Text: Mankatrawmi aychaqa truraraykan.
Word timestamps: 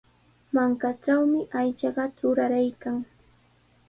Mankatrawmi 0.53 1.41
aychaqa 1.59 2.05
truraraykan. 2.17 2.97